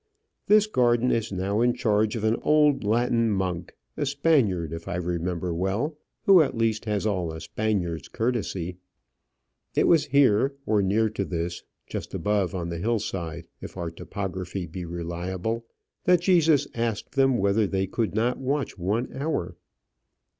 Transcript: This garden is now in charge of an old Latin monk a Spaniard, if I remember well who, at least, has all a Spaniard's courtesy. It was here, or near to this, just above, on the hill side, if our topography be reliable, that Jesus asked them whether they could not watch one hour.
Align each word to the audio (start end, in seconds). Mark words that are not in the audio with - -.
This 0.47 0.65
garden 0.65 1.11
is 1.11 1.31
now 1.31 1.61
in 1.61 1.75
charge 1.75 2.15
of 2.15 2.23
an 2.23 2.35
old 2.41 2.83
Latin 2.83 3.29
monk 3.29 3.75
a 3.95 4.03
Spaniard, 4.07 4.73
if 4.73 4.87
I 4.87 4.95
remember 4.95 5.53
well 5.53 5.95
who, 6.23 6.41
at 6.41 6.57
least, 6.57 6.85
has 6.85 7.05
all 7.05 7.31
a 7.31 7.39
Spaniard's 7.39 8.07
courtesy. 8.07 8.77
It 9.75 9.85
was 9.87 10.05
here, 10.07 10.55
or 10.65 10.81
near 10.81 11.07
to 11.11 11.23
this, 11.23 11.61
just 11.85 12.15
above, 12.15 12.55
on 12.55 12.69
the 12.69 12.79
hill 12.79 12.97
side, 12.97 13.45
if 13.61 13.77
our 13.77 13.91
topography 13.91 14.65
be 14.65 14.85
reliable, 14.85 15.67
that 16.05 16.21
Jesus 16.21 16.67
asked 16.73 17.11
them 17.11 17.37
whether 17.37 17.67
they 17.67 17.85
could 17.85 18.15
not 18.15 18.39
watch 18.39 18.79
one 18.79 19.07
hour. 19.15 19.55